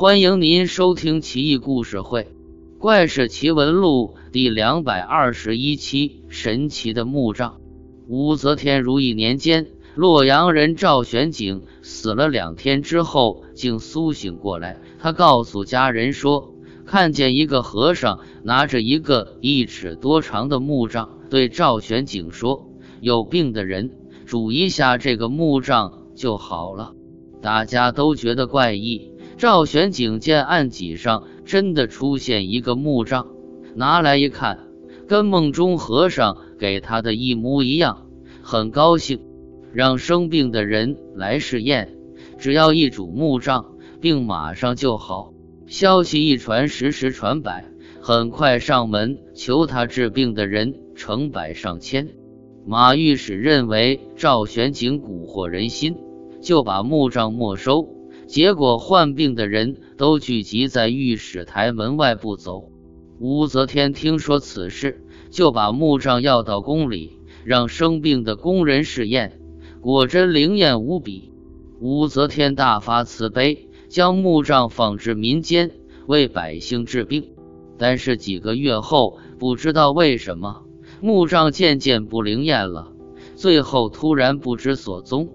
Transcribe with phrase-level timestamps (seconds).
[0.00, 2.22] 欢迎您收听《奇异故事会·
[2.78, 7.60] 怪事奇闻录》第两百二十一期：神奇的墓葬。
[8.08, 14.80] 武则天如意年间，洛阳人赵玄景死了两天之后，竟苏醒过来。
[14.98, 16.54] 他告诉家人说，
[16.86, 22.70] 看见一个和尚拿着一个一尺多长的木杖，对赵玄景说
[23.02, 23.90] ：“有病的人
[24.24, 26.94] 煮一下这个木杖就好了。”
[27.42, 29.10] 大家都觉得怪异。
[29.40, 33.26] 赵玄景见案几上真的出现一个木杖，
[33.74, 34.68] 拿来一看，
[35.08, 38.06] 跟梦中和尚给他的一模一样，
[38.42, 39.18] 很高兴，
[39.72, 41.96] 让生病的人来试验，
[42.36, 43.64] 只要一煮木杖，
[43.98, 45.32] 病马上就好。
[45.66, 47.64] 消息一传十，十传百，
[48.02, 52.10] 很快上门求他治病的人成百上千。
[52.66, 55.96] 马御史认为赵玄景蛊惑人心，
[56.42, 57.99] 就把木杖没收。
[58.30, 62.70] 结果患病的人都聚集在御史台门外不走。
[63.18, 69.40] 武则天听说此事，就把木杖要到宫里，让生病的宫人试验，
[69.80, 71.32] 果真灵验无比。
[71.80, 75.72] 武则天大发慈悲，将木杖放至民间，
[76.06, 77.32] 为百姓治病。
[77.78, 80.62] 但是几个月后，不知道为什么，
[81.00, 82.92] 木杖渐渐不灵验了，
[83.34, 85.30] 最后突然不知所踪。